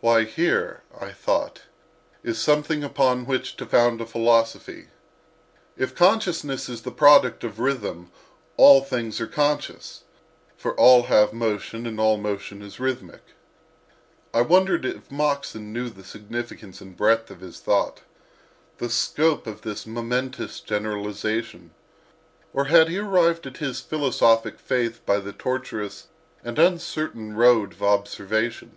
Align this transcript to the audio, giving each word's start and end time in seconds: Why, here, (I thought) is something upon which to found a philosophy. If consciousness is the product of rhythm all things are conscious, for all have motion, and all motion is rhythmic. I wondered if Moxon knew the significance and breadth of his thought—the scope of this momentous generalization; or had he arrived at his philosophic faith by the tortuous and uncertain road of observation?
Why, 0.00 0.24
here, 0.24 0.82
(I 1.00 1.12
thought) 1.12 1.62
is 2.24 2.40
something 2.40 2.82
upon 2.82 3.26
which 3.26 3.54
to 3.58 3.64
found 3.64 4.00
a 4.00 4.06
philosophy. 4.06 4.88
If 5.76 5.94
consciousness 5.94 6.68
is 6.68 6.82
the 6.82 6.90
product 6.90 7.44
of 7.44 7.60
rhythm 7.60 8.10
all 8.56 8.80
things 8.80 9.20
are 9.20 9.28
conscious, 9.28 10.02
for 10.56 10.74
all 10.74 11.04
have 11.04 11.32
motion, 11.32 11.86
and 11.86 12.00
all 12.00 12.16
motion 12.16 12.60
is 12.60 12.80
rhythmic. 12.80 13.22
I 14.34 14.40
wondered 14.40 14.84
if 14.84 15.12
Moxon 15.12 15.72
knew 15.72 15.88
the 15.90 16.02
significance 16.02 16.80
and 16.80 16.96
breadth 16.96 17.30
of 17.30 17.38
his 17.38 17.60
thought—the 17.60 18.90
scope 18.90 19.46
of 19.46 19.62
this 19.62 19.86
momentous 19.86 20.58
generalization; 20.58 21.70
or 22.52 22.64
had 22.64 22.88
he 22.88 22.98
arrived 22.98 23.46
at 23.46 23.58
his 23.58 23.80
philosophic 23.80 24.58
faith 24.58 25.06
by 25.06 25.20
the 25.20 25.32
tortuous 25.32 26.08
and 26.42 26.58
uncertain 26.58 27.36
road 27.36 27.70
of 27.74 27.82
observation? 27.84 28.76